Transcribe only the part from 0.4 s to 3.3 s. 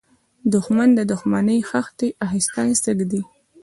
دښمن د دښمنۍ خښتې آهسته آهسته ږدي